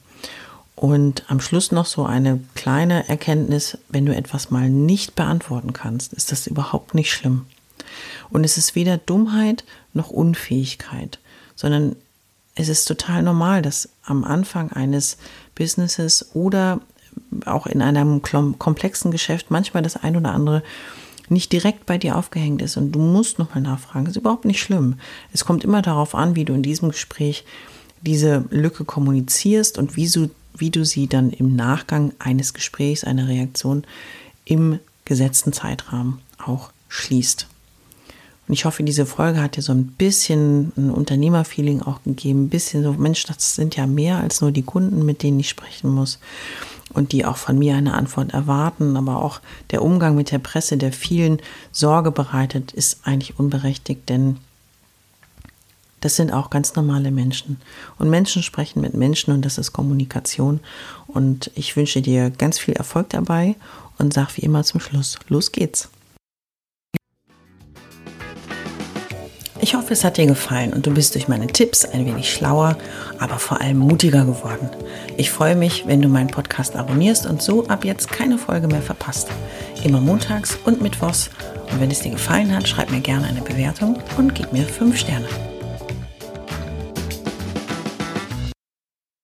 Und 0.80 1.24
am 1.28 1.40
Schluss 1.40 1.72
noch 1.72 1.84
so 1.84 2.06
eine 2.06 2.40
kleine 2.54 3.06
Erkenntnis, 3.06 3.76
wenn 3.90 4.06
du 4.06 4.16
etwas 4.16 4.50
mal 4.50 4.70
nicht 4.70 5.14
beantworten 5.14 5.74
kannst, 5.74 6.14
ist 6.14 6.32
das 6.32 6.46
überhaupt 6.46 6.94
nicht 6.94 7.12
schlimm. 7.12 7.44
Und 8.30 8.44
es 8.44 8.56
ist 8.56 8.74
weder 8.74 8.96
Dummheit 8.96 9.64
noch 9.92 10.08
Unfähigkeit, 10.08 11.18
sondern 11.54 11.96
es 12.54 12.70
ist 12.70 12.86
total 12.86 13.22
normal, 13.22 13.60
dass 13.60 13.90
am 14.04 14.24
Anfang 14.24 14.72
eines 14.72 15.18
Businesses 15.54 16.30
oder 16.32 16.80
auch 17.44 17.66
in 17.66 17.82
einem 17.82 18.22
komplexen 18.22 19.10
Geschäft 19.10 19.50
manchmal 19.50 19.82
das 19.82 19.98
ein 19.98 20.16
oder 20.16 20.32
andere 20.32 20.62
nicht 21.28 21.52
direkt 21.52 21.84
bei 21.84 21.98
dir 21.98 22.16
aufgehängt 22.16 22.62
ist 22.62 22.78
und 22.78 22.92
du 22.92 23.00
musst 23.00 23.38
nochmal 23.38 23.60
nachfragen, 23.60 24.06
ist 24.06 24.16
überhaupt 24.16 24.46
nicht 24.46 24.62
schlimm. 24.62 24.98
Es 25.34 25.44
kommt 25.44 25.62
immer 25.62 25.82
darauf 25.82 26.14
an, 26.14 26.36
wie 26.36 26.46
du 26.46 26.54
in 26.54 26.62
diesem 26.62 26.88
Gespräch 26.88 27.44
diese 28.00 28.46
Lücke 28.48 28.86
kommunizierst 28.86 29.76
und 29.76 29.96
wie 29.96 30.08
du, 30.08 30.30
wie 30.60 30.70
du 30.70 30.84
sie 30.84 31.06
dann 31.06 31.30
im 31.30 31.56
Nachgang 31.56 32.12
eines 32.18 32.54
Gesprächs, 32.54 33.04
einer 33.04 33.28
Reaktion 33.28 33.84
im 34.44 34.78
gesetzten 35.04 35.52
Zeitrahmen 35.52 36.20
auch 36.38 36.70
schließt. 36.88 37.46
Und 38.46 38.54
ich 38.54 38.64
hoffe, 38.64 38.82
diese 38.82 39.06
Folge 39.06 39.40
hat 39.40 39.56
dir 39.56 39.62
so 39.62 39.72
ein 39.72 39.86
bisschen 39.86 40.72
ein 40.76 40.90
Unternehmerfeeling 40.90 41.82
auch 41.82 42.02
gegeben, 42.02 42.44
ein 42.44 42.48
bisschen 42.48 42.82
so, 42.82 42.92
Mensch, 42.92 43.24
das 43.24 43.54
sind 43.54 43.76
ja 43.76 43.86
mehr 43.86 44.18
als 44.18 44.40
nur 44.40 44.50
die 44.50 44.62
Kunden, 44.62 45.04
mit 45.04 45.22
denen 45.22 45.38
ich 45.38 45.48
sprechen 45.48 45.90
muss 45.90 46.18
und 46.92 47.12
die 47.12 47.24
auch 47.24 47.36
von 47.36 47.58
mir 47.58 47.76
eine 47.76 47.94
Antwort 47.94 48.34
erwarten, 48.34 48.96
aber 48.96 49.22
auch 49.22 49.40
der 49.70 49.82
Umgang 49.82 50.16
mit 50.16 50.32
der 50.32 50.40
Presse, 50.40 50.76
der 50.76 50.92
vielen 50.92 51.38
Sorge 51.70 52.10
bereitet, 52.10 52.72
ist 52.72 53.00
eigentlich 53.04 53.38
unberechtigt, 53.38 54.08
denn 54.08 54.38
das 56.00 56.16
sind 56.16 56.32
auch 56.32 56.50
ganz 56.50 56.74
normale 56.74 57.10
Menschen. 57.10 57.60
Und 57.98 58.10
Menschen 58.10 58.42
sprechen 58.42 58.80
mit 58.80 58.94
Menschen 58.94 59.32
und 59.32 59.44
das 59.44 59.58
ist 59.58 59.72
Kommunikation. 59.72 60.60
Und 61.06 61.50
ich 61.54 61.76
wünsche 61.76 62.02
dir 62.02 62.30
ganz 62.30 62.58
viel 62.58 62.74
Erfolg 62.74 63.10
dabei 63.10 63.56
und 63.98 64.14
sage 64.14 64.32
wie 64.36 64.42
immer 64.42 64.64
zum 64.64 64.80
Schluss, 64.80 65.18
los 65.28 65.52
geht's. 65.52 65.90
Ich 69.62 69.74
hoffe, 69.74 69.92
es 69.92 70.04
hat 70.04 70.16
dir 70.16 70.24
gefallen 70.24 70.72
und 70.72 70.86
du 70.86 70.90
bist 70.90 71.14
durch 71.14 71.28
meine 71.28 71.46
Tipps 71.46 71.84
ein 71.84 72.06
wenig 72.06 72.32
schlauer, 72.32 72.78
aber 73.18 73.38
vor 73.38 73.60
allem 73.60 73.76
mutiger 73.76 74.24
geworden. 74.24 74.70
Ich 75.18 75.30
freue 75.30 75.54
mich, 75.54 75.86
wenn 75.86 76.00
du 76.00 76.08
meinen 76.08 76.28
Podcast 76.30 76.76
abonnierst 76.76 77.26
und 77.26 77.42
so 77.42 77.66
ab 77.66 77.84
jetzt 77.84 78.10
keine 78.10 78.38
Folge 78.38 78.68
mehr 78.68 78.80
verpasst. 78.80 79.28
Immer 79.84 80.00
montags 80.00 80.58
und 80.64 80.80
mittwochs. 80.80 81.28
Und 81.70 81.78
wenn 81.78 81.90
es 81.90 82.00
dir 82.00 82.12
gefallen 82.12 82.56
hat, 82.56 82.66
schreib 82.66 82.90
mir 82.90 83.00
gerne 83.00 83.26
eine 83.26 83.42
Bewertung 83.42 83.98
und 84.16 84.34
gib 84.34 84.50
mir 84.50 84.64
5 84.64 84.96
Sterne. 84.96 85.28